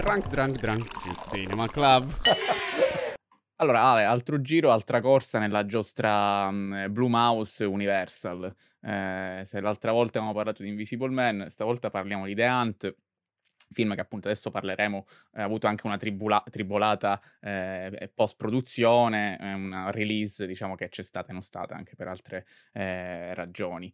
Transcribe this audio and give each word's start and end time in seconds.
drunk, 0.00 0.28
drunk, 0.28 0.58
drunk 0.58 0.88
Cinema 1.28 1.66
Club. 1.66 2.10
Allora, 3.60 3.82
Ale, 3.82 4.04
altro 4.04 4.40
giro, 4.40 4.72
altra 4.72 5.02
corsa 5.02 5.38
nella 5.38 5.66
giostra 5.66 6.46
um, 6.46 6.86
Blue 6.88 7.10
Mouse 7.10 7.62
Universal. 7.62 8.50
Eh, 8.80 9.42
se 9.44 9.60
l'altra 9.60 9.92
volta 9.92 10.16
abbiamo 10.16 10.34
parlato 10.34 10.62
di 10.62 10.70
Invisible 10.70 11.10
Man, 11.10 11.44
stavolta 11.50 11.90
parliamo 11.90 12.24
di 12.24 12.34
The 12.34 12.46
Hunt, 12.46 12.96
film 13.72 13.94
che 13.94 14.00
appunto 14.00 14.28
adesso 14.28 14.50
parleremo, 14.50 15.06
eh, 15.34 15.42
ha 15.42 15.44
avuto 15.44 15.66
anche 15.66 15.86
una 15.86 15.98
tribula- 15.98 16.42
tribolata 16.50 17.20
eh, 17.38 18.10
post-produzione, 18.14 19.36
una 19.40 19.90
release 19.90 20.46
diciamo 20.46 20.74
che 20.74 20.88
c'è 20.88 21.02
stata 21.02 21.28
e 21.28 21.32
non 21.34 21.42
stata 21.42 21.74
anche 21.74 21.96
per 21.96 22.08
altre 22.08 22.46
eh, 22.72 23.34
ragioni. 23.34 23.92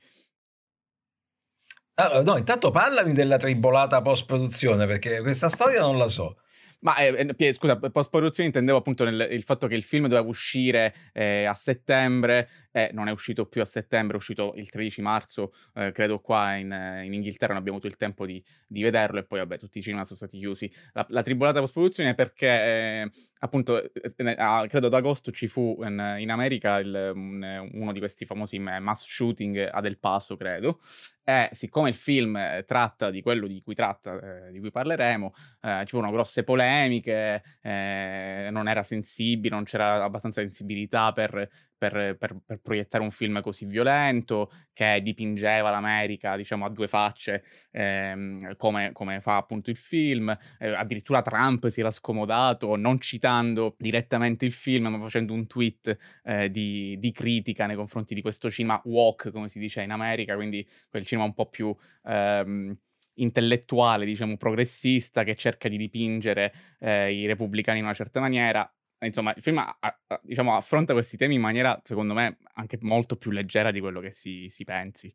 Allora, 1.99 2.23
no, 2.23 2.37
intanto 2.37 2.71
parlami 2.71 3.15
della 3.15 3.39
tribolata 3.39 4.03
post-produzione 4.03 4.87
perché 4.87 5.21
questa 5.23 5.49
storia 5.49 5.81
non 5.81 5.97
la 5.97 6.09
so. 6.09 6.37
Ma 6.81 6.95
eh, 6.97 7.35
eh 7.39 7.53
scusa, 7.55 7.79
post-produzione 7.79 8.49
intendevo 8.49 8.77
appunto 8.77 9.03
nel, 9.05 9.29
il 9.31 9.43
fatto 9.43 9.67
che 9.67 9.75
il 9.75 9.83
film 9.83 10.07
doveva 10.07 10.29
uscire 10.29 10.95
eh, 11.15 11.47
a 11.47 11.55
settembre, 11.55 12.49
eh, 12.77 12.91
non 12.93 13.09
è 13.09 13.11
uscito 13.11 13.47
più 13.47 13.63
a 13.63 13.65
settembre, 13.65 14.17
è 14.17 14.19
uscito 14.19 14.53
il 14.55 14.69
13 14.69 15.01
marzo, 15.01 15.55
eh, 15.73 15.93
credo 15.93 16.21
qua 16.21 16.57
in, 16.57 16.67
in, 17.05 17.15
Inghilterra 17.15 17.55
non 17.55 17.63
abbiamo 17.63 17.79
avuto 17.79 17.91
il 17.91 17.97
tempo 17.97 18.27
di, 18.27 18.45
di, 18.67 18.83
vederlo 18.83 19.19
e 19.19 19.25
poi 19.25 19.39
vabbè 19.39 19.57
tutti 19.57 19.79
i 19.79 19.83
cinema 19.83 20.05
sono 20.05 20.17
stati 20.17 20.37
chiusi. 20.37 20.71
La, 20.93 21.07
la 21.09 21.23
tribolata 21.23 21.61
post-produzione 21.61 22.15
perché 22.15 22.47
eh, 22.47 23.11
appunto 23.39 23.83
credo 24.05 24.89
ad 24.89 24.95
agosto 24.95 25.31
ci 25.31 25.47
fu 25.47 25.79
in, 25.85 26.17
in 26.19 26.31
America 26.31 26.77
il, 26.79 27.13
un, 27.15 27.71
uno 27.73 27.93
di 27.93 27.99
questi 27.99 28.27
famosi 28.27 28.59
mass 28.59 29.07
shooting 29.07 29.71
a 29.73 29.81
Del 29.81 29.97
Paso, 29.99 30.37
credo, 30.37 30.81
e 31.29 31.49
siccome 31.55 31.89
il 31.89 31.97
film 31.97 32.37
eh, 32.37 32.63
tratta 32.65 33.11
di 33.11 33.21
quello 33.21 33.49
di 33.49 33.61
cui 33.61 33.75
tratta, 33.75 34.47
eh, 34.47 34.53
di 34.53 34.61
cui 34.61 34.71
parleremo, 34.71 35.35
eh, 35.63 35.81
ci 35.81 35.91
furono 35.97 36.13
grosse 36.13 36.45
polemiche, 36.45 37.43
eh, 37.63 38.49
non 38.53 38.69
era 38.69 38.85
sensibile, 38.85 39.57
non 39.57 39.65
c'era 39.65 40.05
abbastanza 40.05 40.41
sensibilità 40.41 41.13
per, 41.13 41.49
per, 41.77 42.17
per, 42.17 42.37
per, 42.47 42.61
proiettare 42.67 43.05
un 43.05 43.13
film 43.13 43.41
così 43.41 43.65
violento, 43.65 44.51
che 44.73 45.01
dipingeva 45.01 45.71
l'America, 45.71 46.37
diciamo, 46.37 46.67
a 46.67 46.69
due 46.69 46.89
facce, 46.89 47.45
ehm, 47.71 48.57
come, 48.57 48.91
come, 48.93 49.21
fa 49.21 49.37
appunto 49.37 49.71
il 49.71 49.77
film. 49.77 50.37
Eh, 50.59 50.69
addirittura 50.69 51.23
Trump 51.23 51.69
si 51.69 51.81
era 51.81 51.93
scomodato, 51.93 52.75
non 52.77 52.99
citando 53.01 53.77
direttamente 53.79 54.45
il 54.45 54.53
film, 54.53 54.89
ma 54.89 54.99
facendo 54.99 55.33
un 55.33 55.47
tweet 55.47 55.97
eh, 56.25 56.51
di, 56.51 56.97
di, 56.99 57.13
critica 57.13 57.67
nei 57.67 57.77
confronti 57.77 58.15
di 58.15 58.21
questo 58.21 58.51
cinema 58.51 58.81
walk, 58.85 59.31
come 59.31 59.49
si 59.49 59.59
dice 59.61 59.83
in 59.83 59.93
America, 59.93 60.35
quindi 60.35 60.69
quel 60.91 61.07
cinema 61.07 61.27
un 61.27 61.35
po' 61.35 61.49
più... 61.49 61.75
Ehm, 62.05 62.77
intellettuale, 63.19 64.05
diciamo, 64.05 64.37
progressista 64.37 65.25
che 65.25 65.37
cerca 65.37 65.69
di 65.69 65.77
dipingere 65.77 66.53
eh, 66.81 67.15
i 67.15 67.27
repubblicani 67.27 67.79
in 67.79 67.85
una 67.85 67.95
certa 67.95 68.21
maniera. 68.21 68.71
Insomma, 69.01 69.33
il 69.37 69.43
film 69.43 69.59
a, 69.59 69.77
a, 69.79 70.21
diciamo, 70.23 70.57
affronta 70.57 70.93
questi 70.95 71.17
temi 71.17 71.35
in 71.35 71.41
maniera, 71.41 71.81
secondo 71.85 72.15
me, 72.15 72.39
anche 72.55 72.79
molto 72.81 73.17
più 73.17 73.31
leggera 73.31 73.71
di 73.71 73.81
quello 73.81 74.01
che 74.01 74.11
si, 74.11 74.49
si 74.51 74.65
pensi. 74.65 75.13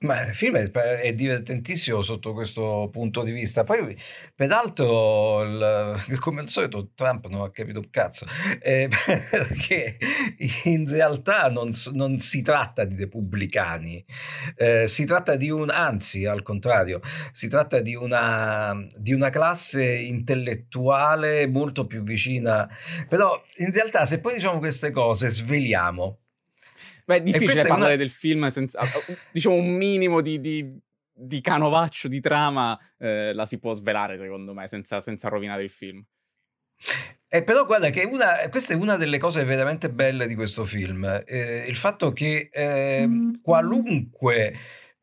Ma 0.00 0.26
il 0.26 0.34
film 0.34 0.56
è, 0.56 0.70
è, 0.70 1.14
divertentissimo 1.14 2.02
sotto 2.02 2.34
questo 2.34 2.90
punto 2.92 3.22
di 3.22 3.32
vista. 3.32 3.64
Poi, 3.64 3.96
peraltro, 4.34 5.42
il, 5.42 6.18
come 6.20 6.40
al 6.40 6.48
solito, 6.48 6.90
Trump 6.94 7.26
non 7.28 7.40
ha 7.40 7.50
capito 7.50 7.78
un 7.78 7.88
cazzo, 7.88 8.26
eh, 8.60 8.88
perché 9.30 9.96
in 10.64 10.86
realtà 10.86 11.48
non, 11.48 11.70
non, 11.92 12.18
si 12.18 12.42
tratta 12.42 12.84
di 12.84 12.96
repubblicani, 12.96 14.04
eh, 14.56 14.86
si 14.88 15.06
tratta 15.06 15.36
di 15.36 15.48
un, 15.48 15.70
anzi, 15.70 16.26
al 16.26 16.42
contrario, 16.42 17.00
si 17.32 17.48
tratta 17.48 17.80
di 17.80 17.94
una, 17.94 18.76
di 18.96 19.14
una 19.14 19.30
classe 19.30 19.84
intellettuale 19.84 21.46
molto 21.46 21.86
più 21.86 22.02
vicina. 22.02 22.68
Però, 23.08 23.42
in 23.56 23.72
realtà, 23.72 24.04
se 24.04 24.20
poi 24.20 24.34
diciamo 24.34 24.58
queste 24.58 24.90
cose, 24.90 25.30
sveliamo 25.30 26.18
Beh, 27.04 27.16
è 27.16 27.22
difficile 27.22 27.62
parlare 27.62 27.94
una... 27.94 27.96
del 27.96 28.10
film 28.10 28.48
senza, 28.48 28.80
diciamo, 29.30 29.54
un 29.54 29.74
minimo 29.74 30.20
di, 30.20 30.40
di, 30.40 30.78
di 31.12 31.40
canovaccio 31.40 32.08
di 32.08 32.20
trama 32.20 32.78
eh, 32.98 33.32
la 33.34 33.46
si 33.46 33.58
può 33.58 33.74
svelare, 33.74 34.18
secondo 34.18 34.54
me, 34.54 34.68
senza, 34.68 35.00
senza 35.00 35.28
rovinare 35.28 35.64
il 35.64 35.70
film. 35.70 36.04
Eh, 37.28 37.42
però 37.42 37.66
guarda 37.66 37.90
che 37.90 38.04
una, 38.04 38.48
questa 38.48 38.74
è 38.74 38.76
una 38.76 38.96
delle 38.96 39.18
cose 39.18 39.44
veramente 39.44 39.90
belle 39.90 40.26
di 40.26 40.34
questo 40.34 40.64
film, 40.64 41.04
eh, 41.26 41.64
il 41.66 41.76
fatto 41.76 42.12
che 42.12 42.48
eh, 42.52 43.08
qualunque 43.42 44.54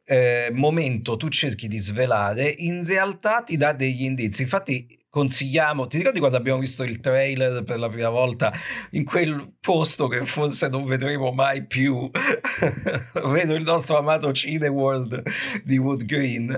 eh, 0.03 0.49
momento 0.53 1.17
tu 1.17 1.29
cerchi 1.29 1.67
di 1.67 1.77
svelare, 1.77 2.47
in 2.49 2.85
realtà 2.85 3.43
ti 3.43 3.57
dà 3.57 3.73
degli 3.73 4.03
indizi. 4.03 4.43
Infatti 4.43 5.00
consigliamo, 5.11 5.87
ti 5.87 5.97
ricordi 5.97 6.19
quando 6.19 6.37
abbiamo 6.37 6.59
visto 6.59 6.83
il 6.83 7.01
trailer 7.01 7.63
per 7.63 7.77
la 7.77 7.89
prima 7.89 8.09
volta 8.09 8.51
in 8.91 9.03
quel 9.03 9.55
posto 9.59 10.07
che 10.07 10.25
forse 10.25 10.69
non 10.69 10.85
vedremo 10.85 11.31
mai 11.31 11.65
più, 11.65 12.09
vedo 13.25 13.53
il 13.53 13.63
nostro 13.63 13.97
amato 13.97 14.31
Cineworld 14.31 15.21
di 15.65 15.77
Wood 15.77 16.05
Green, 16.05 16.57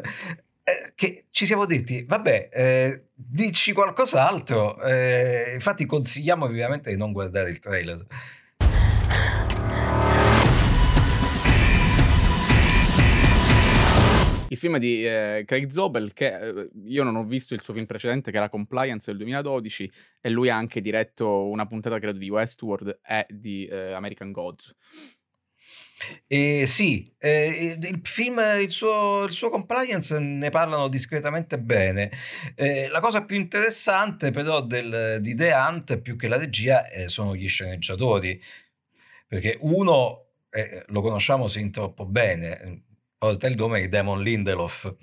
eh, 0.63 0.93
che 0.93 1.25
ci 1.31 1.47
siamo 1.47 1.65
detti, 1.65 2.03
vabbè, 2.03 2.49
eh, 2.53 3.05
dici 3.13 3.73
qualcos'altro, 3.73 4.79
eh, 4.83 5.53
infatti 5.55 5.87
consigliamo 5.87 6.45
ovviamente 6.45 6.91
di 6.91 6.97
non 6.97 7.11
guardare 7.11 7.49
il 7.49 7.57
trailer. 7.57 8.05
Film 14.63 14.77
di 14.77 15.05
eh, 15.05 15.43
Craig 15.45 15.69
Zobel, 15.69 16.13
che 16.13 16.27
eh, 16.27 16.69
io 16.85 17.03
non 17.03 17.17
ho 17.17 17.25
visto 17.25 17.53
il 17.53 17.61
suo 17.61 17.73
film 17.73 17.85
precedente, 17.85 18.31
che 18.31 18.37
era 18.37 18.47
Compliance 18.47 19.05
del 19.07 19.17
2012, 19.17 19.91
e 20.21 20.29
lui 20.29 20.49
ha 20.49 20.55
anche 20.55 20.79
diretto 20.79 21.47
una 21.47 21.65
puntata, 21.65 21.99
credo, 21.99 22.17
di 22.17 22.29
Westworld 22.29 22.99
e 23.05 23.25
di 23.29 23.65
eh, 23.65 23.91
American 23.91 24.31
Gods. 24.31 24.73
Eh, 26.27 26.65
sì, 26.65 27.13
eh, 27.17 27.77
il 27.79 27.99
film, 28.03 28.39
il 28.59 28.71
suo, 28.71 29.23
il 29.23 29.31
suo, 29.31 29.49
compliance 29.49 30.17
ne 30.19 30.49
parlano 30.49 30.87
discretamente 30.87 31.59
bene. 31.59 32.11
Eh, 32.55 32.87
la 32.89 32.99
cosa 32.99 33.23
più 33.23 33.35
interessante 33.35 34.31
però 34.31 34.61
del, 34.61 35.19
di 35.21 35.35
The 35.35 35.51
Hunt, 35.51 35.97
più 35.99 36.15
che 36.15 36.27
la 36.27 36.37
regia, 36.37 36.87
eh, 36.89 37.07
sono 37.07 37.35
gli 37.35 37.47
sceneggiatori, 37.47 38.41
perché 39.27 39.57
uno 39.61 40.25
eh, 40.49 40.83
lo 40.87 41.01
conosciamo 41.01 41.47
sin 41.47 41.71
troppo 41.71 42.05
bene, 42.05 42.83
porta 43.23 43.47
il 43.47 43.55
nome 43.55 43.79
di 43.79 43.87
Damon 43.87 44.21
Lindelof, 44.21 44.95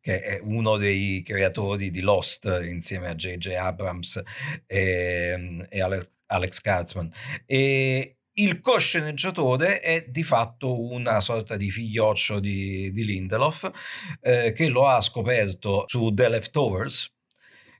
che 0.00 0.20
è 0.20 0.40
uno 0.40 0.76
dei 0.76 1.24
creatori 1.24 1.90
di 1.90 2.02
Lost 2.02 2.44
insieme 2.62 3.08
a 3.08 3.16
J.J. 3.16 3.48
Abrams 3.48 4.22
e, 4.64 5.66
e 5.68 5.82
Alex, 5.82 6.08
Alex 6.26 6.60
Kurtzman. 6.60 7.12
E 7.44 8.18
il 8.34 8.60
co-sceneggiatore 8.60 9.80
è 9.80 10.04
di 10.06 10.22
fatto 10.22 10.88
una 10.88 11.20
sorta 11.20 11.56
di 11.56 11.68
figlioccio 11.72 12.38
di, 12.38 12.92
di 12.92 13.04
Lindelof 13.04 13.68
eh, 14.20 14.52
che 14.52 14.68
lo 14.68 14.86
ha 14.86 15.00
scoperto 15.00 15.82
su 15.88 16.14
The 16.14 16.28
Leftovers 16.28 17.12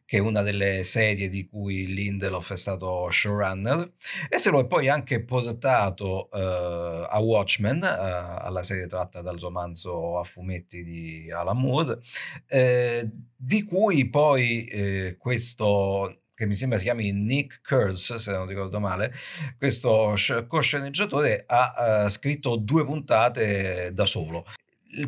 che 0.06 0.18
è 0.18 0.20
una 0.20 0.42
delle 0.42 0.84
serie 0.84 1.28
di 1.28 1.46
cui 1.46 1.86
Lindelof 1.86 2.52
è 2.52 2.56
stato 2.56 3.08
showrunner, 3.10 3.92
e 4.28 4.38
se 4.38 4.50
lo 4.50 4.60
è 4.60 4.66
poi 4.66 4.88
anche 4.88 5.22
portato 5.22 6.28
uh, 6.30 7.06
a 7.08 7.18
Watchmen, 7.20 7.82
uh, 7.82 8.44
alla 8.44 8.62
serie 8.62 8.86
tratta 8.86 9.22
dal 9.22 9.38
romanzo 9.38 10.18
a 10.18 10.24
fumetti 10.24 10.82
di 10.82 11.30
Alan 11.30 11.58
Moore, 11.58 12.00
eh, 12.46 13.08
di 13.34 13.62
cui 13.64 14.08
poi 14.08 14.64
eh, 14.66 15.16
questo 15.18 16.18
che 16.34 16.46
mi 16.46 16.56
sembra 16.56 16.78
si 16.78 16.84
chiami 16.84 17.12
Nick 17.12 17.60
Kurz, 17.62 18.16
se 18.16 18.32
non 18.32 18.48
ricordo 18.48 18.80
male, 18.80 19.12
questo 19.56 20.14
co-sceneggiatore 20.48 21.44
ha 21.46 22.04
uh, 22.04 22.08
scritto 22.08 22.56
due 22.56 22.84
puntate 22.84 23.92
da 23.94 24.04
solo 24.04 24.44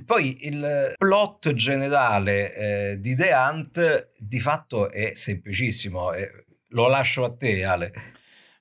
poi 0.04 0.46
il 0.46 0.94
plot 0.96 1.52
generale 1.54 2.54
eh, 2.54 3.00
di 3.00 3.14
The 3.14 3.32
Hunt 3.32 4.12
di 4.18 4.40
fatto 4.40 4.90
è 4.90 5.14
semplicissimo, 5.14 6.12
eh, 6.12 6.46
lo 6.68 6.88
lascio 6.88 7.24
a 7.24 7.34
te 7.34 7.64
Ale. 7.64 7.92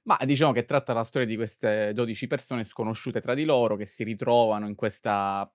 Ma 0.04 0.20
diciamo 0.24 0.52
che 0.52 0.66
tratta 0.66 0.94
la 0.94 1.04
storia 1.04 1.28
di 1.28 1.36
queste 1.36 1.92
12 1.94 2.28
persone 2.28 2.64
sconosciute 2.64 3.22
tra 3.22 3.34
di 3.34 3.44
loro 3.44 3.76
che 3.76 3.86
si 3.86 4.04
ritrovano 4.04 4.68
in 4.68 4.76
questa 4.76 5.52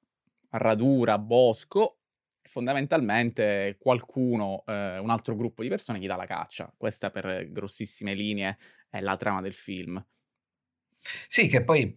radura, 0.51 1.19
bosco, 1.19 2.01
fondamentalmente 2.43 3.77
qualcuno, 3.79 4.65
eh, 4.67 4.99
un 4.99 5.11
altro 5.11 5.37
gruppo 5.37 5.63
di 5.63 5.69
persone 5.69 6.01
gli 6.01 6.07
dà 6.09 6.17
la 6.17 6.27
caccia. 6.27 6.73
Questa 6.77 7.11
per 7.11 7.49
grossissime 7.51 8.15
linee 8.15 8.59
è 8.89 9.01
la 9.01 9.17
trama 9.17 9.41
del 9.41 9.53
film. 9.53 10.05
Sì, 11.29 11.47
che 11.47 11.63
poi 11.63 11.95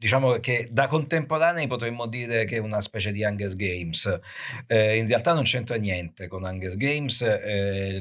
diciamo 0.00 0.40
che 0.40 0.68
da 0.70 0.88
contemporanei 0.88 1.66
potremmo 1.66 2.06
dire 2.06 2.46
che 2.46 2.56
è 2.56 2.58
una 2.58 2.80
specie 2.80 3.12
di 3.12 3.22
Hunger 3.22 3.54
Games. 3.54 4.18
Eh, 4.66 4.96
in 4.96 5.06
realtà 5.06 5.34
non 5.34 5.42
c'entra 5.42 5.76
niente 5.76 6.26
con 6.26 6.42
Hunger 6.42 6.74
Games, 6.78 7.20
eh, 7.20 7.98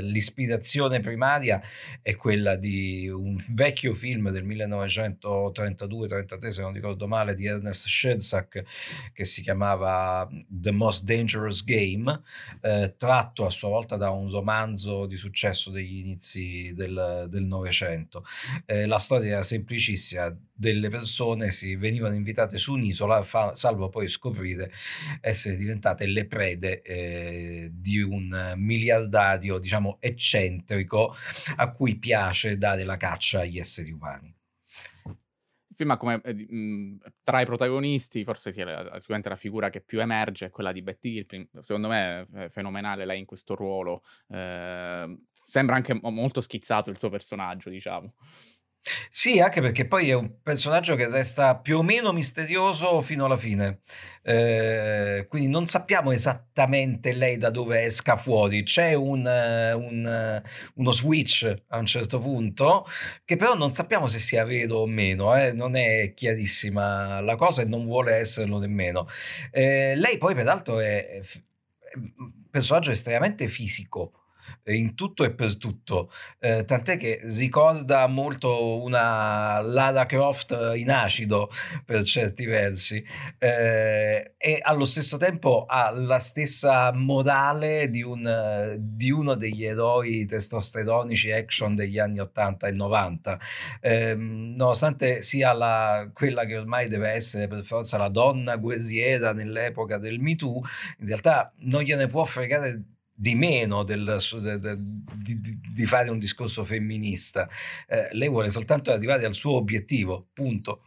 l'ispirazione 0.00 0.98
primaria 0.98 1.62
è 2.02 2.16
quella 2.16 2.56
di 2.56 3.08
un 3.08 3.40
vecchio 3.50 3.94
film 3.94 4.30
del 4.30 4.44
1932-33, 4.44 6.48
se 6.48 6.62
non 6.62 6.72
ricordo 6.72 7.06
male, 7.06 7.36
di 7.36 7.46
Ernest 7.46 7.86
Sherzak 7.86 8.64
che 9.12 9.24
si 9.24 9.40
chiamava 9.40 10.28
The 10.48 10.72
Most 10.72 11.04
Dangerous 11.04 11.62
Game, 11.62 12.22
eh, 12.60 12.94
tratto 12.96 13.46
a 13.46 13.50
sua 13.50 13.68
volta 13.68 13.94
da 13.94 14.10
un 14.10 14.32
romanzo 14.32 15.06
di 15.06 15.16
successo 15.16 15.70
degli 15.70 15.98
inizi 15.98 16.72
del 16.74 17.44
Novecento. 17.44 18.24
Eh, 18.64 18.86
la 18.86 18.98
storia 18.98 19.34
era 19.34 19.42
semplicissima, 19.42 20.36
delle 20.56 20.88
persone 20.88 21.50
si 21.50 21.76
venivano 21.76 22.14
invitate 22.14 22.56
su 22.56 22.72
un'isola, 22.72 23.22
fa, 23.22 23.54
salvo 23.54 23.90
poi 23.90 24.08
scoprire 24.08 24.72
essere 25.20 25.56
diventate 25.56 26.06
le 26.06 26.26
prede 26.26 26.80
eh, 26.80 27.68
di 27.72 28.00
un 28.00 28.54
miliardario, 28.56 29.58
diciamo, 29.58 29.98
eccentrico 30.00 31.14
a 31.56 31.70
cui 31.72 31.98
piace 31.98 32.56
dare 32.56 32.84
la 32.84 32.96
caccia 32.96 33.40
agli 33.40 33.58
esseri 33.58 33.90
umani. 33.90 34.34
Il 35.04 35.84
film 35.84 35.96
come 35.98 36.22
eh, 36.24 36.32
mh, 36.32 37.00
tra 37.22 37.42
i 37.42 37.44
protagonisti, 37.44 38.24
forse 38.24 38.50
sì, 38.50 38.62
la, 38.62 38.94
sicuramente 38.94 39.28
la 39.28 39.36
figura 39.36 39.68
che 39.68 39.82
più 39.82 40.00
emerge 40.00 40.46
è 40.46 40.50
quella 40.50 40.72
di 40.72 40.80
Betty 40.80 41.12
Gilpin. 41.12 41.46
Secondo 41.60 41.88
me 41.88 42.26
è 42.32 42.48
fenomenale 42.48 43.04
lei 43.04 43.18
in 43.18 43.26
questo 43.26 43.54
ruolo. 43.54 44.02
Eh, 44.28 45.18
sembra 45.34 45.76
anche 45.76 45.92
molto 46.00 46.40
schizzato 46.40 46.88
il 46.88 46.98
suo 46.98 47.10
personaggio, 47.10 47.68
diciamo. 47.68 48.14
Sì, 49.10 49.40
anche 49.40 49.60
perché 49.60 49.84
poi 49.86 50.10
è 50.10 50.12
un 50.14 50.40
personaggio 50.42 50.94
che 50.94 51.08
resta 51.08 51.56
più 51.56 51.78
o 51.78 51.82
meno 51.82 52.12
misterioso 52.12 53.00
fino 53.00 53.24
alla 53.24 53.36
fine. 53.36 53.80
Eh, 54.22 55.26
quindi 55.28 55.48
non 55.48 55.66
sappiamo 55.66 56.12
esattamente 56.12 57.12
lei 57.12 57.36
da 57.36 57.50
dove 57.50 57.82
esca 57.82 58.16
fuori. 58.16 58.62
C'è 58.62 58.94
un, 58.94 59.26
un, 59.26 60.42
uno 60.74 60.92
switch 60.92 61.62
a 61.68 61.78
un 61.78 61.86
certo 61.86 62.20
punto, 62.20 62.86
che 63.24 63.34
però 63.36 63.54
non 63.56 63.72
sappiamo 63.74 64.06
se 64.06 64.20
sia 64.20 64.44
vero 64.44 64.78
o 64.78 64.86
meno. 64.86 65.36
Eh. 65.36 65.52
Non 65.52 65.74
è 65.74 66.12
chiarissima 66.14 67.20
la 67.20 67.34
cosa 67.36 67.62
e 67.62 67.64
non 67.64 67.86
vuole 67.86 68.14
esserlo 68.14 68.58
nemmeno. 68.58 69.08
Eh, 69.50 69.94
lei 69.96 70.16
poi, 70.18 70.34
peraltro, 70.34 70.78
è, 70.78 71.20
è 71.20 71.22
un 72.18 72.32
personaggio 72.50 72.92
estremamente 72.92 73.48
fisico 73.48 74.12
in 74.64 74.94
tutto 74.94 75.24
e 75.24 75.32
per 75.32 75.56
tutto, 75.56 76.10
eh, 76.38 76.64
tant'è 76.64 76.96
che 76.96 77.20
ricorda 77.24 78.06
molto 78.06 78.82
una 78.82 79.60
Lara 79.60 80.06
Croft 80.06 80.72
in 80.74 80.90
acido 80.90 81.50
per 81.84 82.02
certi 82.04 82.44
versi 82.44 83.04
eh, 83.38 84.34
e 84.36 84.58
allo 84.62 84.84
stesso 84.84 85.16
tempo 85.16 85.64
ha 85.66 85.90
la 85.90 86.18
stessa 86.18 86.92
morale 86.92 87.90
di, 87.90 88.02
un, 88.02 88.76
di 88.78 89.10
uno 89.10 89.34
degli 89.34 89.64
eroi 89.64 90.26
testosteronici 90.26 91.30
action 91.32 91.74
degli 91.74 91.98
anni 91.98 92.20
80 92.20 92.66
e 92.66 92.72
90, 92.72 93.40
eh, 93.80 94.14
nonostante 94.14 95.22
sia 95.22 95.52
la, 95.52 96.08
quella 96.12 96.44
che 96.44 96.56
ormai 96.56 96.88
deve 96.88 97.10
essere 97.10 97.46
per 97.48 97.64
forza 97.64 97.98
la 97.98 98.08
donna 98.08 98.56
guerriera 98.56 99.32
nell'epoca 99.32 99.98
del 99.98 100.20
Me 100.20 100.36
Too, 100.36 100.60
in 100.98 101.06
realtà 101.06 101.52
non 101.58 101.82
gliene 101.82 102.06
può 102.06 102.24
fregare 102.24 102.82
di 103.16 103.34
meno 103.34 103.82
del, 103.82 104.18
de, 104.40 104.58
de, 104.58 104.76
di, 104.78 105.58
di, 105.72 105.86
fare 105.86 106.10
un 106.10 106.18
discorso 106.18 106.64
femminista. 106.64 107.48
Eh, 107.88 108.08
lei 108.12 108.28
vuole 108.28 108.50
soltanto 108.50 108.92
arrivare 108.92 109.24
al 109.24 109.34
suo 109.34 109.54
obiettivo, 109.56 110.28
punto. 110.32 110.82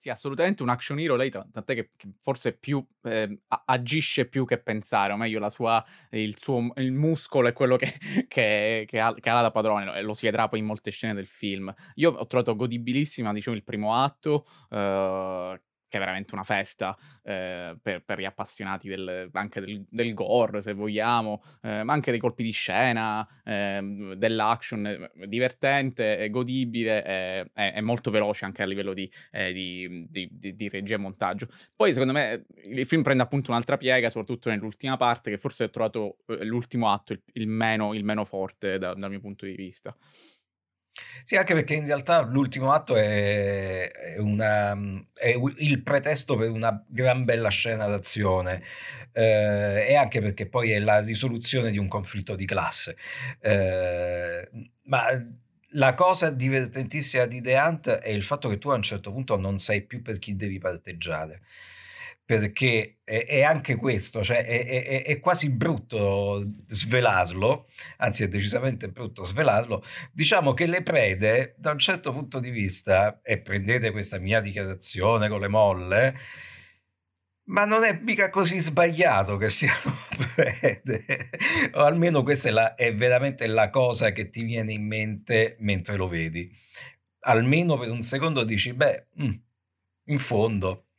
Sì, 0.00 0.08
assolutamente 0.08 0.62
un 0.62 0.70
action 0.70 0.98
hero, 0.98 1.14
lei 1.14 1.28
tant'è 1.28 1.74
che, 1.74 1.90
che 1.94 2.08
forse 2.22 2.54
più 2.54 2.82
eh, 3.02 3.42
agisce 3.66 4.26
più 4.26 4.46
che 4.46 4.58
pensare, 4.58 5.12
o 5.12 5.18
meglio 5.18 5.46
sua, 5.50 5.84
il 6.12 6.38
suo 6.38 6.72
il 6.76 6.90
muscolo 6.90 7.48
è 7.48 7.52
quello 7.52 7.76
che, 7.76 7.98
che, 8.26 8.86
che, 8.88 8.98
ha, 8.98 9.12
che, 9.12 9.28
ha, 9.28 9.42
da 9.42 9.50
padrone 9.50 9.94
e 9.94 10.00
lo 10.00 10.14
si 10.14 10.24
vedrà 10.24 10.48
poi 10.48 10.60
in 10.60 10.64
molte 10.64 10.90
scene 10.90 11.12
del 11.12 11.26
film. 11.26 11.70
Io 11.96 12.12
ho 12.12 12.26
trovato 12.26 12.56
godibilissima, 12.56 13.30
dicevo, 13.34 13.54
il 13.54 13.62
primo 13.62 13.94
atto, 13.94 14.46
eh, 14.70 15.60
che 15.90 15.96
è 15.96 16.00
veramente 16.00 16.34
una 16.34 16.44
festa 16.44 16.96
eh, 17.24 17.76
per, 17.82 18.02
per, 18.04 18.20
gli 18.20 18.24
appassionati 18.24 18.88
del, 18.88 19.28
anche 19.32 19.60
del, 19.60 19.84
del, 19.90 20.14
gore, 20.14 20.62
se 20.62 20.72
vogliamo, 20.72 21.42
eh, 21.62 21.82
ma 21.82 21.92
anche 21.92 22.12
dei 22.12 22.20
colpi 22.20 22.44
di 22.44 22.52
scena, 22.52 23.26
ehm, 23.44 24.12
eh, 24.12 24.16
dell'action, 24.16 25.10
divertente, 25.26 26.30
godibile, 26.30 27.02
è, 27.02 27.50
è, 27.52 27.80
molto 27.80 28.10
veloce 28.10 28.44
anche 28.44 28.62
a 28.62 28.66
livello 28.66 28.94
di, 28.94 29.10
eh, 29.32 29.52
di, 29.52 30.06
di, 30.08 30.30
di, 30.54 30.68
regia 30.68 30.94
e 30.94 30.98
montaggio. 30.98 31.48
Poi 31.74 31.92
secondo 31.92 32.12
me 32.12 32.46
il 32.66 32.86
film 32.86 33.02
prende 33.02 33.24
appunto 33.24 33.50
un'altra 33.50 33.76
piega, 33.76 34.08
soprattutto 34.08 34.48
nell'ultima 34.48 34.96
parte, 34.96 35.30
che 35.30 35.38
forse 35.38 35.64
ho 35.64 35.70
trovato 35.70 36.18
eh, 36.28 36.44
l'ultimo 36.44 36.90
atto 36.90 37.12
il, 37.12 37.20
il, 37.32 37.48
meno, 37.48 37.94
il 37.94 38.04
meno, 38.04 38.24
forte 38.24 38.78
da, 38.78 38.94
dal 38.94 39.10
mio 39.10 39.20
punto 39.20 39.44
di 39.44 39.54
vista. 39.56 39.94
Sì, 41.24 41.36
anche 41.36 41.54
perché 41.54 41.74
in 41.74 41.84
realtà 41.86 42.20
l'ultimo 42.22 42.72
atto 42.72 42.96
è, 42.96 44.16
una, 44.18 44.76
è 45.14 45.36
il 45.58 45.82
pretesto 45.82 46.36
per 46.36 46.50
una 46.50 46.84
gran 46.88 47.24
bella 47.24 47.50
scena 47.50 47.86
d'azione 47.86 48.62
eh, 49.12 49.86
e 49.88 49.94
anche 49.94 50.20
perché 50.20 50.46
poi 50.46 50.72
è 50.72 50.78
la 50.78 51.00
risoluzione 51.00 51.70
di 51.70 51.78
un 51.78 51.88
conflitto 51.88 52.34
di 52.34 52.46
classe. 52.46 52.96
Eh, 53.40 54.48
ma 54.84 55.06
la 55.74 55.94
cosa 55.94 56.30
divertentissima 56.30 57.26
di 57.26 57.40
The 57.40 57.54
Hunt 57.54 57.88
è 57.90 58.08
il 58.08 58.24
fatto 58.24 58.48
che 58.48 58.58
tu 58.58 58.70
a 58.70 58.74
un 58.74 58.82
certo 58.82 59.12
punto 59.12 59.36
non 59.36 59.58
sai 59.60 59.82
più 59.82 60.02
per 60.02 60.18
chi 60.18 60.34
devi 60.34 60.58
parteggiare 60.58 61.42
perché 62.30 63.00
è, 63.02 63.26
è 63.26 63.42
anche 63.42 63.74
questo, 63.74 64.22
cioè 64.22 64.44
è, 64.44 64.64
è, 64.64 65.02
è, 65.02 65.18
quasi 65.18 65.50
brutto 65.50 66.48
svelarlo, 66.68 67.68
anzi 67.96 68.22
è 68.22 68.28
decisamente 68.28 68.88
brutto 68.88 69.24
svelarlo, 69.24 69.82
diciamo 70.12 70.54
che 70.54 70.66
le 70.66 70.84
prede, 70.84 71.56
da 71.58 71.72
un 71.72 71.80
certo 71.80 72.12
punto 72.12 72.38
di 72.38 72.50
vista, 72.50 73.20
e 73.22 73.40
prendete 73.40 73.90
questa 73.90 74.18
mia 74.20 74.40
dichiarazione 74.40 75.28
con 75.28 75.40
le 75.40 75.48
molle, 75.48 76.18
ma 77.46 77.64
non 77.64 77.82
è 77.82 77.98
mica 78.00 78.30
così 78.30 78.60
sbagliato 78.60 79.36
che 79.36 79.48
siano 79.48 79.96
prede, 80.36 81.30
o 81.72 81.82
almeno 81.82 82.22
questa 82.22 82.48
è, 82.48 82.52
la, 82.52 82.74
è 82.76 82.94
veramente 82.94 83.48
la 83.48 83.70
cosa 83.70 84.12
che 84.12 84.30
ti 84.30 84.44
viene 84.44 84.72
in 84.72 84.86
mente 84.86 85.56
mentre 85.58 85.96
lo 85.96 86.06
vedi. 86.06 86.48
Almeno 87.22 87.76
per 87.76 87.90
un 87.90 88.02
secondo 88.02 88.44
dici, 88.44 88.72
beh, 88.72 89.08
mm, 89.20 89.32
in 90.04 90.18
fondo 90.20 90.89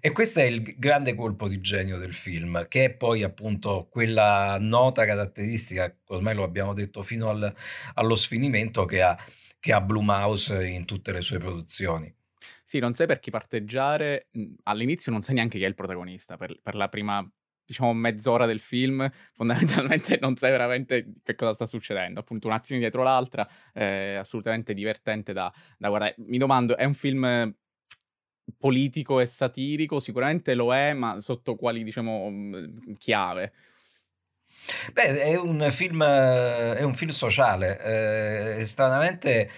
e 0.00 0.12
questo 0.12 0.40
è 0.40 0.44
il 0.44 0.62
grande 0.78 1.14
colpo 1.14 1.48
di 1.48 1.60
genio 1.60 1.98
del 1.98 2.14
film, 2.14 2.66
che 2.68 2.84
è 2.84 2.90
poi 2.90 3.22
appunto 3.22 3.88
quella 3.90 4.56
nota 4.60 5.04
caratteristica, 5.04 5.94
ormai 6.06 6.34
lo 6.34 6.42
abbiamo 6.42 6.74
detto 6.74 7.02
fino 7.02 7.28
al, 7.30 7.54
allo 7.94 8.14
sfinimento, 8.14 8.84
che 8.84 9.02
ha, 9.02 9.16
che 9.58 9.72
ha 9.72 9.80
Blumhouse 9.80 10.66
in 10.66 10.84
tutte 10.84 11.12
le 11.12 11.22
sue 11.22 11.38
produzioni. 11.38 12.14
Sì, 12.62 12.78
non 12.78 12.94
sai 12.94 13.06
per 13.06 13.20
chi 13.20 13.30
parteggiare, 13.30 14.28
all'inizio 14.64 15.12
non 15.12 15.22
sai 15.22 15.36
neanche 15.36 15.58
chi 15.58 15.64
è 15.64 15.68
il 15.68 15.74
protagonista, 15.74 16.36
per, 16.36 16.58
per 16.60 16.74
la 16.74 16.88
prima 16.88 17.26
diciamo 17.66 17.92
mezz'ora 17.92 18.46
del 18.46 18.60
film, 18.60 19.08
fondamentalmente 19.32 20.18
non 20.20 20.36
sai 20.36 20.52
veramente 20.52 21.12
che 21.22 21.34
cosa 21.34 21.52
sta 21.52 21.66
succedendo. 21.66 22.20
Appunto, 22.20 22.46
un'azione 22.46 22.80
dietro 22.80 23.02
l'altra, 23.02 23.46
eh, 23.74 24.14
assolutamente 24.14 24.72
divertente 24.72 25.32
da, 25.32 25.52
da, 25.76 25.88
guardare. 25.88 26.14
Mi 26.18 26.38
domando, 26.38 26.76
è 26.76 26.84
un 26.84 26.94
film 26.94 27.54
politico 28.58 29.20
e 29.20 29.26
satirico, 29.26 30.00
sicuramente 30.00 30.54
lo 30.54 30.74
è, 30.74 30.92
ma 30.92 31.20
sotto 31.20 31.56
quali, 31.56 31.82
diciamo, 31.84 32.28
mhmm, 32.30 32.94
chiave? 32.98 33.52
Beh, 34.92 35.20
è 35.22 35.36
un 35.36 35.68
film, 35.70 36.02
è 36.02 36.82
un 36.82 36.94
film 36.94 37.10
sociale. 37.10 38.56
Eh, 38.58 38.64
stranamente 38.64 39.50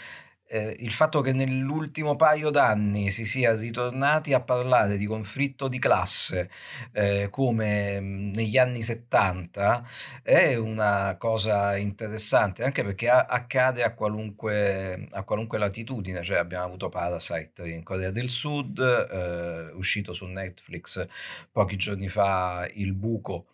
eh, 0.48 0.76
il 0.80 0.92
fatto 0.92 1.20
che 1.20 1.32
nell'ultimo 1.32 2.16
paio 2.16 2.50
d'anni 2.50 3.10
si 3.10 3.24
sia 3.26 3.54
ritornati 3.54 4.32
a 4.32 4.40
parlare 4.40 4.96
di 4.96 5.06
conflitto 5.06 5.68
di 5.68 5.78
classe 5.78 6.50
eh, 6.92 7.28
come 7.30 8.00
mm, 8.00 8.32
negli 8.32 8.56
anni 8.56 8.82
70 8.82 9.86
è 10.22 10.54
una 10.56 11.16
cosa 11.18 11.76
interessante 11.76 12.64
anche 12.64 12.82
perché 12.82 13.08
a- 13.08 13.26
accade 13.28 13.82
a 13.82 13.94
qualunque, 13.94 15.08
a 15.10 15.22
qualunque 15.22 15.58
latitudine. 15.58 16.22
Cioè 16.22 16.38
abbiamo 16.38 16.64
avuto 16.64 16.88
Parasite 16.88 17.68
in 17.68 17.82
Corea 17.82 18.10
del 18.10 18.30
Sud 18.30 18.78
eh, 18.78 19.72
uscito 19.74 20.12
su 20.12 20.26
Netflix 20.26 21.06
pochi 21.52 21.76
giorni 21.76 22.08
fa 22.08 22.68
Il 22.74 22.94
Buco 22.94 23.46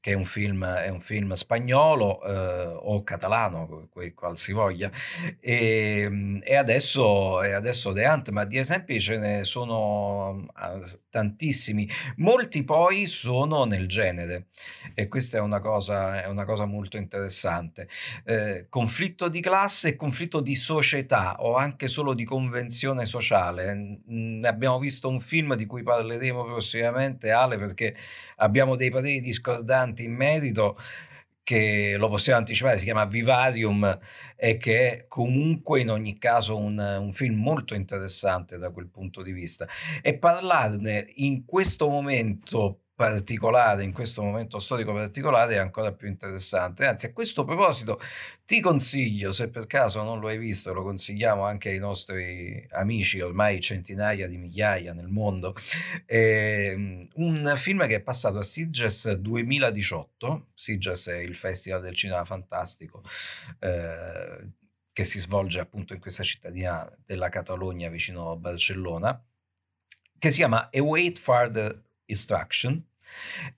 che 0.00 0.10
è 0.10 0.12
un 0.12 0.26
film, 0.26 0.66
è 0.66 0.88
un 0.90 1.00
film 1.00 1.32
spagnolo 1.32 2.22
eh, 2.22 2.76
o 2.78 3.02
catalano, 3.02 3.88
qual 4.14 4.36
si 4.36 4.52
voglia, 4.52 4.90
e, 5.40 6.00
ehm, 6.02 6.40
e, 6.44 6.56
adesso, 6.56 7.42
e 7.42 7.52
adesso 7.52 7.92
The 7.94 8.04
Hunt, 8.06 8.28
ma 8.30 8.44
di 8.44 8.58
esempi 8.58 9.00
ce 9.00 9.16
ne 9.16 9.44
sono 9.44 10.46
ah, 10.52 10.78
tantissimi, 11.08 11.88
molti 12.16 12.64
poi 12.64 13.06
sono 13.06 13.64
nel 13.64 13.88
genere 13.88 14.48
e 14.92 15.08
questa 15.08 15.38
è 15.38 15.40
una 15.40 15.60
cosa, 15.60 16.22
è 16.22 16.26
una 16.26 16.44
cosa 16.44 16.66
molto 16.66 16.98
interessante. 16.98 17.88
Eh, 18.24 18.66
conflitto 18.68 19.28
di 19.28 19.40
classe 19.40 19.88
e 19.88 19.96
conflitto 19.96 20.40
di 20.40 20.54
società 20.54 21.36
o 21.40 21.56
anche 21.56 21.88
solo 21.88 22.12
di 22.12 22.24
convenzione 22.24 23.06
sociale. 23.06 24.00
Ne 24.04 24.46
abbiamo 24.46 24.78
visto 24.78 25.08
un 25.08 25.20
film 25.20 25.54
di 25.54 25.64
cui 25.64 25.82
parleremo 25.82 26.44
prossimamente, 26.44 27.30
Ale, 27.30 27.56
perché 27.56 27.96
abbiamo 28.36 28.76
dei 28.76 28.90
pareri 28.90 29.20
discordanti 29.46 30.04
in 30.04 30.14
merito 30.14 30.76
che 31.42 31.94
lo 31.96 32.08
possiamo 32.08 32.40
anticipare, 32.40 32.78
si 32.78 32.84
chiama 32.84 33.04
Vivarium 33.04 33.98
e 34.34 34.56
che 34.56 34.90
è 34.90 35.04
comunque 35.06 35.80
in 35.80 35.90
ogni 35.90 36.18
caso 36.18 36.56
un, 36.56 36.76
un, 36.76 37.12
film 37.12 37.40
molto 37.40 37.76
interessante 37.76 38.58
da 38.58 38.70
quel 38.70 38.88
punto 38.88 39.22
di 39.22 39.30
vista. 39.30 39.64
E 40.02 40.18
parlarne 40.18 41.06
in 41.16 41.44
questo 41.44 41.88
momento 41.88 42.80
particolare, 42.96 43.84
in 43.84 43.92
questo 43.92 44.22
momento 44.22 44.58
storico 44.58 44.92
particolare, 44.94 45.56
è 45.56 45.58
ancora 45.58 45.92
più 45.92 46.08
interessante. 46.08 46.86
Anzi, 46.86 47.06
a 47.06 47.12
questo 47.12 47.44
proposito 47.44 48.00
ti 48.46 48.60
consiglio, 48.60 49.32
se 49.32 49.50
per 49.50 49.66
caso 49.66 50.02
non 50.02 50.18
lo 50.18 50.28
hai 50.28 50.38
visto, 50.38 50.72
lo 50.72 50.82
consigliamo 50.82 51.44
anche 51.44 51.68
ai 51.68 51.78
nostri 51.78 52.66
amici, 52.70 53.20
ormai 53.20 53.60
centinaia 53.60 54.26
di 54.26 54.38
migliaia 54.38 54.94
nel 54.94 55.08
mondo, 55.08 55.54
eh, 56.06 57.08
un 57.14 57.54
film 57.56 57.86
che 57.86 57.96
è 57.96 58.00
passato 58.00 58.38
a 58.38 58.42
Sitges 58.42 59.12
2018. 59.12 60.48
Sitges 60.54 61.08
è 61.08 61.18
il 61.18 61.34
Festival 61.34 61.82
del 61.82 61.94
Cinema 61.94 62.24
Fantastico. 62.24 63.02
Eh, 63.58 64.50
che 64.96 65.04
si 65.04 65.20
svolge 65.20 65.60
appunto 65.60 65.92
in 65.92 66.00
questa 66.00 66.22
cittadina 66.22 66.90
della 67.04 67.28
Catalogna 67.28 67.90
vicino 67.90 68.30
a 68.30 68.36
Barcellona, 68.36 69.22
che 70.18 70.30
si 70.30 70.38
chiama 70.38 70.70
A 70.72 70.80
Wait 70.80 71.18
for 71.18 71.50
the 71.50 71.85
Instruction 72.06 72.82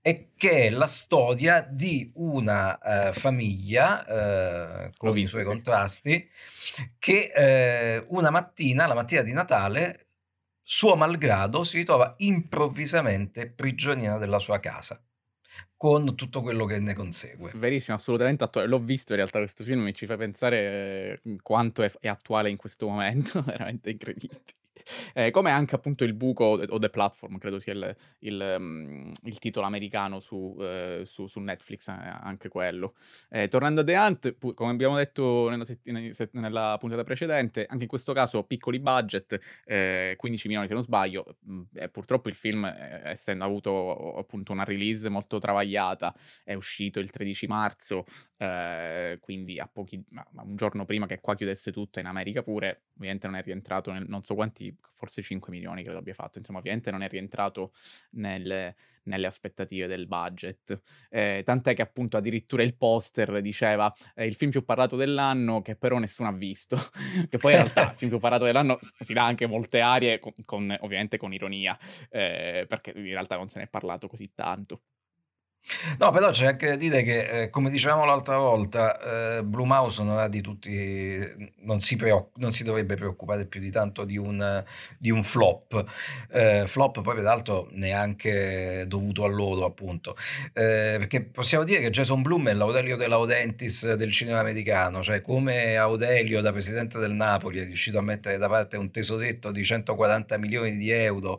e 0.02 0.30
che 0.36 0.66
è 0.66 0.70
la 0.70 0.86
storia 0.86 1.60
di 1.60 2.10
una 2.14 2.78
uh, 2.80 3.12
famiglia 3.12 4.04
uh, 4.86 4.90
con 4.96 5.12
visto, 5.12 5.26
i 5.26 5.26
suoi 5.26 5.42
sì. 5.42 5.48
contrasti 5.48 6.30
che 6.98 8.04
uh, 8.08 8.14
una 8.16 8.30
mattina, 8.30 8.86
la 8.86 8.94
mattina 8.94 9.22
di 9.22 9.32
Natale, 9.32 10.06
suo 10.62 10.96
malgrado 10.96 11.64
si 11.64 11.78
ritrova 11.78 12.14
improvvisamente 12.18 13.46
prigioniera 13.48 14.18
della 14.18 14.38
sua 14.38 14.60
casa 14.60 15.00
con 15.76 16.16
tutto 16.16 16.42
quello 16.42 16.66
che 16.66 16.78
ne 16.80 16.92
consegue. 16.92 17.52
Verissimo, 17.54 17.96
assolutamente 17.96 18.44
attuale. 18.44 18.66
L'ho 18.66 18.80
visto 18.80 19.12
in 19.12 19.18
realtà 19.18 19.38
questo 19.38 19.64
film, 19.64 19.82
mi 19.82 19.94
ci 19.94 20.06
fa 20.06 20.16
pensare 20.16 21.22
quanto 21.40 21.82
è, 21.82 21.90
è 22.00 22.08
attuale 22.08 22.50
in 22.50 22.56
questo 22.56 22.88
momento, 22.88 23.40
veramente 23.46 23.90
incredibile. 23.90 24.42
Eh, 25.14 25.30
come 25.30 25.50
anche 25.50 25.74
appunto 25.74 26.04
il 26.04 26.14
buco 26.14 26.44
o 26.44 26.78
The 26.78 26.90
Platform, 26.90 27.38
credo 27.38 27.58
sia 27.58 27.72
il, 27.72 27.96
il, 28.20 28.54
um, 28.58 29.12
il 29.24 29.38
titolo 29.38 29.66
americano 29.66 30.20
su, 30.20 30.36
uh, 30.36 31.04
su, 31.04 31.26
su 31.26 31.40
Netflix, 31.40 31.88
eh, 31.88 31.92
anche 31.92 32.48
quello. 32.48 32.94
Eh, 33.30 33.48
tornando 33.48 33.82
a 33.82 33.84
The 33.84 33.96
Hunt, 33.96 34.32
pu- 34.32 34.54
come 34.54 34.70
abbiamo 34.70 34.96
detto 34.96 35.48
nella, 35.48 35.64
sett- 35.64 36.32
nella, 36.32 36.76
puntata 36.78 37.04
precedente, 37.04 37.66
anche 37.66 37.84
in 37.84 37.88
questo 37.88 38.12
caso 38.12 38.42
piccoli 38.42 38.78
budget, 38.78 39.38
15 39.66 39.66
eh, 39.66 40.48
milioni 40.48 40.66
se 40.66 40.74
non 40.74 40.82
sbaglio, 40.82 41.36
mm, 41.48 41.62
purtroppo 41.90 42.28
il 42.28 42.34
film, 42.34 42.64
eh, 42.64 43.02
essendo 43.04 43.44
avuto 43.44 44.16
appunto 44.16 44.52
una 44.52 44.64
release 44.64 45.08
molto 45.08 45.38
travagliata, 45.38 46.14
è 46.44 46.54
uscito 46.54 46.98
il 46.98 47.10
13 47.10 47.46
marzo, 47.46 48.04
quindi 49.20 49.58
a 49.58 49.66
pochi, 49.66 50.02
un 50.42 50.56
giorno 50.56 50.84
prima 50.84 51.06
che 51.06 51.20
qua 51.20 51.34
chiudesse 51.34 51.72
tutto 51.72 51.98
in 51.98 52.06
America 52.06 52.42
pure, 52.42 52.82
ovviamente 52.96 53.26
non 53.26 53.36
è 53.36 53.42
rientrato 53.42 53.90
nel 53.92 54.06
non 54.08 54.24
so 54.24 54.34
quanti 54.34 54.67
forse 54.94 55.22
5 55.22 55.52
milioni 55.52 55.82
credo 55.82 55.98
abbia 55.98 56.14
fatto, 56.14 56.38
insomma 56.38 56.58
ovviamente 56.58 56.90
non 56.90 57.02
è 57.02 57.08
rientrato 57.08 57.72
nel, 58.10 58.74
nelle 59.04 59.26
aspettative 59.26 59.86
del 59.86 60.06
budget, 60.06 60.80
eh, 61.10 61.42
tant'è 61.44 61.74
che 61.74 61.82
appunto 61.82 62.16
addirittura 62.16 62.62
il 62.62 62.76
poster 62.76 63.40
diceva 63.40 63.92
eh, 64.14 64.26
il 64.26 64.34
film 64.34 64.50
più 64.50 64.64
parlato 64.64 64.96
dell'anno 64.96 65.62
che 65.62 65.76
però 65.76 65.98
nessuno 65.98 66.28
ha 66.28 66.32
visto, 66.32 66.76
che 67.28 67.38
poi 67.38 67.52
in 67.52 67.58
realtà 67.58 67.90
il 67.92 67.96
film 67.96 68.10
più 68.10 68.20
parlato 68.20 68.44
dell'anno 68.44 68.78
si 68.98 69.12
dà 69.12 69.24
anche 69.24 69.46
molte 69.46 69.80
arie, 69.80 70.18
con, 70.18 70.32
con, 70.44 70.76
ovviamente 70.80 71.16
con 71.16 71.32
ironia, 71.32 71.78
eh, 72.10 72.66
perché 72.68 72.92
in 72.94 73.04
realtà 73.04 73.36
non 73.36 73.48
se 73.48 73.58
ne 73.58 73.64
è 73.64 73.68
parlato 73.68 74.08
così 74.08 74.32
tanto. 74.34 74.82
No, 75.98 76.10
però 76.12 76.30
c'è 76.30 76.46
anche 76.46 76.66
da 76.68 76.76
dire 76.76 77.02
che, 77.02 77.42
eh, 77.42 77.50
come 77.50 77.68
dicevamo 77.70 78.04
l'altra 78.04 78.38
volta, 78.38 79.36
eh, 79.38 79.42
Blue 79.42 79.66
Mouse 79.66 80.02
non 80.02 80.18
ha 80.18 80.28
di 80.28 80.40
tutti, 80.40 81.18
non 81.60 81.80
si, 81.80 81.96
preoc- 81.96 82.36
non 82.38 82.52
si 82.52 82.64
dovrebbe 82.64 82.94
preoccupare 82.96 83.44
più 83.44 83.60
di 83.60 83.70
tanto 83.70 84.04
di 84.04 84.16
un, 84.16 84.64
di 84.98 85.10
un 85.10 85.22
flop. 85.22 85.84
Eh, 86.30 86.64
flop 86.66 87.02
poi 87.02 87.14
peraltro 87.16 87.68
neanche 87.72 88.84
dovuto 88.88 89.24
a 89.24 89.28
loro, 89.28 89.64
appunto. 89.66 90.16
Eh, 90.54 90.96
perché 90.98 91.22
possiamo 91.22 91.64
dire 91.64 91.80
che 91.80 91.90
Jason 91.90 92.22
Blum 92.22 92.48
è 92.48 92.54
l'Aurelio 92.54 92.96
De 92.96 93.06
Laurentiis 93.06 93.92
del 93.94 94.10
cinema 94.10 94.40
americano, 94.40 95.02
cioè 95.02 95.20
come 95.20 95.76
Aurelio 95.76 96.40
da 96.40 96.50
presidente 96.52 96.98
del 96.98 97.12
Napoli 97.12 97.60
è 97.60 97.64
riuscito 97.64 97.98
a 97.98 98.02
mettere 98.02 98.38
da 98.38 98.48
parte 98.48 98.76
un 98.78 98.90
tesoretto 98.90 99.50
di 99.50 99.64
140 99.64 100.38
milioni 100.38 100.76
di 100.76 100.90
euro 100.90 101.36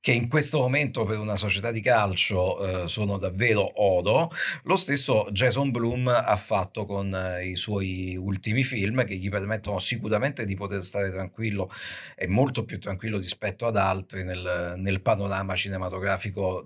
che 0.00 0.12
in 0.12 0.28
questo 0.28 0.58
momento 0.60 1.04
per 1.04 1.18
una 1.18 1.36
società 1.36 1.70
di 1.72 1.80
calcio 1.80 2.84
eh, 2.84 2.88
sono 2.88 3.18
davvero 3.18 3.82
oro, 3.82 4.30
lo 4.64 4.76
stesso 4.76 5.26
Jason 5.30 5.70
Bloom 5.70 6.06
ha 6.08 6.36
fatto 6.36 6.86
con 6.86 7.14
eh, 7.14 7.48
i 7.48 7.56
suoi 7.56 8.16
ultimi 8.16 8.62
film 8.62 9.04
che 9.04 9.16
gli 9.16 9.28
permettono 9.28 9.78
sicuramente 9.78 10.46
di 10.46 10.54
poter 10.54 10.84
stare 10.84 11.10
tranquillo 11.10 11.70
e 12.14 12.26
molto 12.28 12.64
più 12.64 12.78
tranquillo 12.78 13.18
rispetto 13.18 13.66
ad 13.66 13.76
altri 13.76 14.24
nel, 14.24 14.74
nel 14.76 15.00
panorama 15.00 15.56
cinematografico 15.56 16.64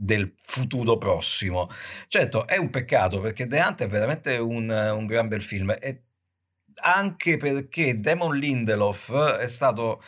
del 0.00 0.34
futuro 0.42 0.96
prossimo. 0.96 1.68
Certo, 2.08 2.46
è 2.46 2.56
un 2.56 2.70
peccato 2.70 3.20
perché 3.20 3.46
The 3.46 3.58
Hunt 3.58 3.82
è 3.82 3.88
veramente 3.88 4.36
un, 4.36 4.68
un 4.70 5.06
gran 5.06 5.28
bel 5.28 5.42
film 5.42 5.76
e 5.78 6.02
anche 6.82 7.36
perché 7.36 8.00
Damon 8.00 8.36
Lindelof 8.36 9.12
è 9.36 9.46
stato 9.46 10.02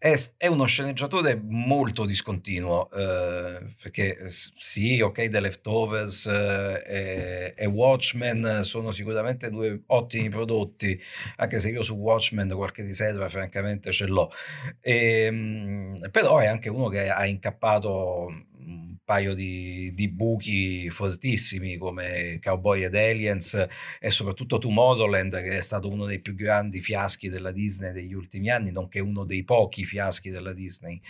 è, 0.00 0.14
è, 0.38 0.46
uno 0.46 0.64
sceneggiatore 0.64 1.38
molto 1.38 2.06
discontinuo, 2.06 2.90
eh, 2.90 3.74
perché 3.82 4.24
sì, 4.28 4.98
ok, 5.02 5.28
The 5.28 5.40
Leftovers 5.40 6.24
eh, 6.24 7.52
e, 7.54 7.66
Watchmen 7.66 8.64
sono 8.64 8.92
sicuramente 8.92 9.50
due 9.50 9.82
ottimi 9.88 10.30
prodotti, 10.30 10.98
anche 11.36 11.60
se 11.60 11.68
io 11.68 11.82
su 11.82 11.96
Watchmen 11.96 12.48
qualche 12.54 12.82
riserva 12.82 13.28
francamente 13.28 13.92
ce 13.92 14.06
l'ho. 14.06 14.30
E, 14.80 15.24
ehm, 15.24 16.08
però 16.10 16.38
è 16.38 16.46
anche 16.46 16.70
uno 16.70 16.88
che 16.88 17.10
ha 17.10 17.26
incappato 17.26 18.46
paio 19.10 19.34
di, 19.34 19.92
di, 19.92 20.08
buchi 20.08 20.88
fortissimi 20.88 21.76
come 21.78 22.38
Cowboy 22.40 22.84
ed 22.84 22.94
Aliens 22.94 23.66
e 23.98 24.08
soprattutto 24.12 24.58
Tomorrowland 24.58 25.42
che 25.42 25.58
è 25.58 25.62
stato 25.62 25.88
uno 25.88 26.06
dei 26.06 26.20
più 26.20 26.36
grandi 26.36 26.80
fiaschi 26.80 27.28
della 27.28 27.50
Disney 27.50 27.90
degli 27.90 28.12
ultimi 28.12 28.50
anni, 28.50 28.70
nonché 28.70 29.00
uno 29.00 29.24
dei 29.24 29.42
pochi 29.42 29.84
fiaschi 29.84 30.30
della 30.30 30.52
Disney 30.52 31.00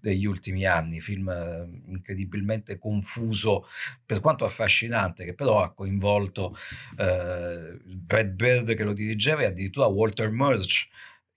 degli 0.00 0.24
ultimi 0.24 0.66
anni, 0.66 1.00
film 1.00 1.30
eh, 1.30 1.68
incredibilmente 1.88 2.78
confuso 2.78 3.66
per 4.06 4.20
quanto 4.20 4.44
affascinante 4.44 5.24
che 5.24 5.34
però 5.34 5.60
ha 5.60 5.72
coinvolto 5.72 6.54
eh, 6.96 7.76
Brad 7.82 8.28
Bird 8.28 8.76
che 8.76 8.84
lo 8.84 8.92
dirigeva 8.92 9.42
e 9.42 9.46
addirittura 9.46 9.86
Walter 9.86 10.30
Murch 10.30 10.88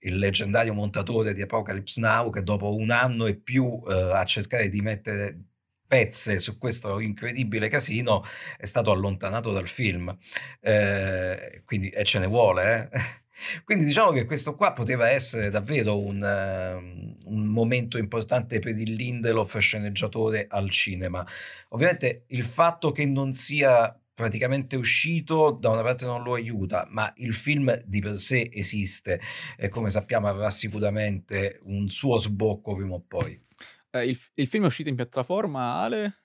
il 0.04 0.18
leggendario 0.18 0.72
montatore 0.72 1.32
di 1.32 1.42
Apocalypse 1.42 2.00
Now 2.00 2.30
che 2.30 2.44
dopo 2.44 2.76
un 2.76 2.90
anno 2.90 3.26
e 3.26 3.34
più 3.34 3.82
eh, 3.88 3.92
a 3.92 4.24
cercare 4.24 4.68
di 4.68 4.80
mettere 4.80 5.46
pezze 5.92 6.38
su 6.38 6.56
questo 6.56 7.00
incredibile 7.00 7.68
casino 7.68 8.24
è 8.56 8.64
stato 8.64 8.90
allontanato 8.90 9.52
dal 9.52 9.68
film, 9.68 10.16
eh, 10.62 11.60
quindi, 11.66 11.90
e 11.90 12.02
ce 12.04 12.18
ne 12.18 12.26
vuole. 12.26 12.88
Eh? 12.90 12.98
Quindi 13.64 13.84
diciamo 13.84 14.10
che 14.12 14.24
questo 14.24 14.54
qua 14.54 14.72
poteva 14.72 15.10
essere 15.10 15.50
davvero 15.50 15.98
un, 15.98 16.22
uh, 16.22 17.30
un, 17.30 17.44
momento 17.44 17.98
importante 17.98 18.58
per 18.58 18.78
il 18.78 18.92
Lindelof 18.92 19.58
sceneggiatore 19.58 20.46
al 20.48 20.70
cinema. 20.70 21.26
Ovviamente 21.70 22.24
il 22.28 22.44
fatto 22.44 22.92
che 22.92 23.04
non 23.04 23.34
sia 23.34 23.94
praticamente 24.14 24.76
uscito 24.76 25.50
da 25.50 25.70
una 25.70 25.82
parte 25.82 26.06
non 26.06 26.22
lo 26.22 26.34
aiuta, 26.34 26.86
ma 26.88 27.12
il 27.16 27.34
film 27.34 27.82
di 27.84 28.00
per 28.00 28.14
sé 28.16 28.48
esiste 28.50 29.20
e 29.58 29.68
come 29.68 29.90
sappiamo 29.90 30.28
avrà 30.28 30.48
sicuramente 30.48 31.60
un 31.64 31.88
suo 31.90 32.16
sbocco 32.16 32.74
prima 32.76 32.94
o 32.94 33.04
poi. 33.06 33.50
Eh, 33.92 34.06
il, 34.06 34.18
il 34.34 34.46
film 34.46 34.64
è 34.64 34.66
uscito 34.66 34.88
in 34.88 34.96
piattaforma, 34.96 35.74
Ale? 35.74 36.16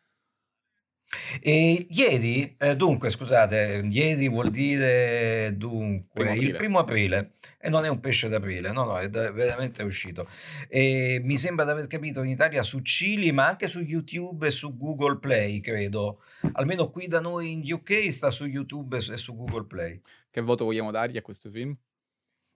E 1.42 1.88
ieri, 1.90 2.56
eh, 2.58 2.76
dunque, 2.76 3.10
scusate, 3.10 3.88
ieri 3.90 4.28
vuol 4.28 4.50
dire 4.50 5.54
dunque 5.56 6.26
Primo 6.26 6.42
il 6.42 6.56
primo 6.56 6.80
aprile 6.80 7.36
e 7.58 7.70
non 7.70 7.86
è 7.86 7.88
un 7.88 8.00
pesce 8.02 8.28
d'aprile, 8.28 8.72
no, 8.74 8.84
no, 8.84 9.00
è 9.00 9.10
da- 9.10 9.32
veramente 9.32 9.84
uscito. 9.84 10.28
E 10.68 11.22
mi 11.24 11.38
sembra 11.38 11.64
di 11.64 11.72
aver 11.72 11.88
capito 11.88 12.22
in 12.22 12.30
Italia 12.30 12.62
su 12.62 12.80
Cili, 12.82 13.32
ma 13.32 13.48
anche 13.48 13.70
su 13.70 13.80
YouTube 13.80 14.48
e 14.48 14.52
su 14.52 14.76
Google 14.78 15.18
Play, 15.20 15.62
credo. 15.62 16.22
Almeno 16.54 16.90
qui 16.90 17.08
da 17.08 17.22
noi 17.22 17.52
in 17.54 17.72
UK 17.74 18.12
sta 18.12 18.30
su 18.30 18.46
YouTube 18.46 18.98
e 18.98 19.00
su- 19.00 19.14
e 19.14 19.18
su 19.18 19.34
Google 19.36 19.66
Play. 19.66 20.02
Che 20.30 20.42
voto 20.42 20.66
vogliamo 20.66 20.92
dargli 20.92 21.18
a 21.18 21.22
questo 21.22 21.50
film? 21.50 21.74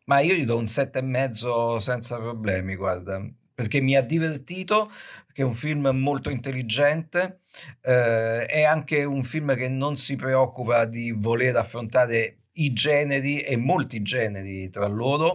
Ma 0.06 0.20
io 0.20 0.34
gli 0.34 0.46
do 0.46 0.58
un 0.58 0.68
sette 0.68 1.00
e 1.00 1.02
mezzo 1.02 1.80
senza 1.80 2.18
problemi, 2.18 2.76
guarda, 2.76 3.24
perché 3.62 3.80
mi 3.80 3.96
ha 3.96 4.02
divertito, 4.02 4.92
perché 5.28 5.44
è 5.44 5.46
un 5.46 5.54
film 5.54 5.88
molto 5.94 6.32
intelligente, 6.32 7.42
eh, 7.82 8.46
è 8.46 8.64
anche 8.64 9.04
un 9.04 9.24
film 9.24 9.56
che 9.56 9.70
non 9.70 9.98
si 9.98 10.16
preoccupa 10.16 10.86
di 10.86 11.12
voler 11.12 11.56
affrontare 11.58 12.38
i 12.54 12.74
generi 12.74 13.42
e 13.42 13.58
molti 13.58 14.02
generi 14.02 14.72
tra 14.72 14.88
loro, 14.88 15.34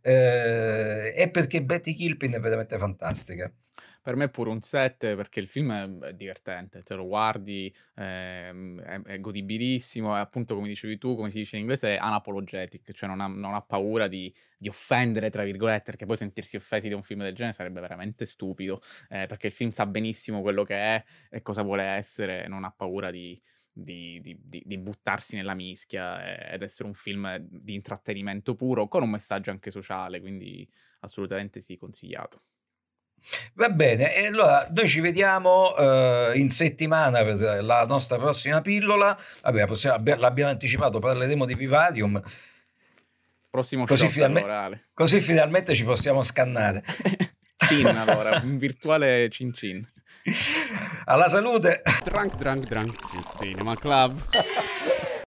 eh, 0.00 1.12
e 1.14 1.28
perché 1.30 1.62
Betty 1.62 1.94
Kilpin 1.94 2.32
è 2.32 2.40
veramente 2.40 2.78
fantastica. 2.78 3.52
Per 4.08 4.16
me 4.16 4.24
è 4.24 4.30
pure 4.30 4.48
un 4.48 4.62
7 4.62 5.14
perché 5.16 5.38
il 5.38 5.48
film 5.48 5.70
è 5.70 6.06
è 6.08 6.14
divertente, 6.14 6.82
te 6.82 6.94
lo 6.94 7.06
guardi, 7.06 7.70
ehm, 7.96 8.80
è 8.80 9.02
è 9.02 9.20
godibilissimo 9.20 10.16
e 10.16 10.20
appunto 10.20 10.54
come 10.54 10.66
dicevi 10.66 10.96
tu, 10.96 11.14
come 11.14 11.30
si 11.30 11.36
dice 11.40 11.56
in 11.56 11.62
inglese, 11.62 11.94
è 11.98 12.00
unapologetic, 12.02 12.90
cioè 12.92 13.06
non 13.06 13.20
ha 13.20 13.26
non 13.26 13.52
ha 13.54 13.60
paura 13.60 14.08
di 14.08 14.34
di 14.56 14.68
"offendere" 14.68 15.28
tra 15.28 15.44
virgolette, 15.44 15.82
perché 15.90 16.06
poi 16.06 16.16
sentirsi 16.16 16.56
offesi 16.56 16.88
da 16.88 16.96
un 16.96 17.02
film 17.02 17.20
del 17.22 17.34
genere 17.34 17.52
sarebbe 17.54 17.80
veramente 17.80 18.24
stupido, 18.24 18.80
ehm, 19.10 19.26
perché 19.26 19.48
il 19.48 19.52
film 19.52 19.72
sa 19.72 19.84
benissimo 19.84 20.40
quello 20.40 20.64
che 20.64 20.74
è 20.76 21.04
e 21.28 21.42
cosa 21.42 21.60
vuole 21.62 21.82
essere, 21.84 22.48
non 22.48 22.64
ha 22.64 22.70
paura 22.70 23.10
di 23.10 23.38
di 23.70 24.20
di 24.22 24.62
di 24.64 24.78
buttarsi 24.78 25.36
nella 25.36 25.52
mischia, 25.54 26.48
ehm, 26.48 26.54
ed 26.54 26.62
essere 26.62 26.88
un 26.88 26.94
film 26.94 27.36
di 27.36 27.74
intrattenimento 27.74 28.54
puro, 28.54 28.88
con 28.88 29.02
un 29.02 29.10
messaggio 29.10 29.50
anche 29.50 29.70
sociale, 29.70 30.18
quindi 30.20 30.66
assolutamente 31.00 31.60
sì, 31.60 31.76
consigliato. 31.76 32.40
Va 33.54 33.68
bene, 33.68 34.14
e 34.14 34.26
allora 34.26 34.66
noi 34.70 34.88
ci 34.88 35.00
vediamo 35.00 35.76
eh, 35.76 36.32
in 36.36 36.48
settimana 36.48 37.22
per 37.22 37.62
la 37.62 37.84
nostra 37.84 38.16
prossima 38.16 38.60
pillola. 38.60 39.18
Vabbè, 39.42 39.66
abbia- 39.90 40.16
l'abbiamo 40.16 40.50
anticipato, 40.50 40.98
parleremo 40.98 41.44
di 41.44 41.54
Vivarium, 41.54 42.22
Prossimo 43.50 43.86
così, 43.86 44.08
finalme- 44.08 44.88
così 44.92 45.20
finalmente 45.20 45.74
ci 45.74 45.84
possiamo 45.84 46.22
scannare. 46.22 46.84
Cin 47.56 47.86
allora, 47.86 48.40
un 48.42 48.56
virtuale 48.56 49.28
cin 49.30 49.52
cin. 49.52 49.86
Alla 51.06 51.28
salute! 51.28 51.82
Drunk, 52.04 52.36
drunk, 52.36 52.66
drunk, 52.68 52.94
il 53.14 53.24
Cinema 53.38 53.74
Club. 53.74 54.20